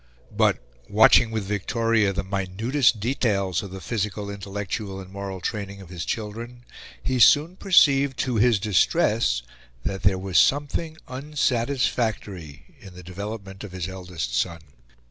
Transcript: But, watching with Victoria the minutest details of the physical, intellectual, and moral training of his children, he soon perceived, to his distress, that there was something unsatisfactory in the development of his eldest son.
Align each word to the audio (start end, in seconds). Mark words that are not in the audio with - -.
But, 0.35 0.57
watching 0.89 1.29
with 1.29 1.43
Victoria 1.43 2.11
the 2.11 2.23
minutest 2.23 2.99
details 2.99 3.61
of 3.61 3.69
the 3.69 3.79
physical, 3.79 4.31
intellectual, 4.31 4.99
and 4.99 5.11
moral 5.13 5.39
training 5.41 5.79
of 5.79 5.89
his 5.89 6.05
children, 6.05 6.63
he 7.03 7.19
soon 7.19 7.55
perceived, 7.55 8.17
to 8.21 8.37
his 8.37 8.57
distress, 8.57 9.43
that 9.85 10.01
there 10.01 10.17
was 10.17 10.39
something 10.39 10.97
unsatisfactory 11.07 12.75
in 12.79 12.95
the 12.95 13.03
development 13.03 13.63
of 13.63 13.73
his 13.73 13.87
eldest 13.87 14.35
son. 14.35 14.61